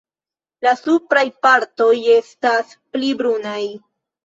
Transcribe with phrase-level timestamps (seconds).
[0.67, 3.63] La supraj partoj estas pli brunaj.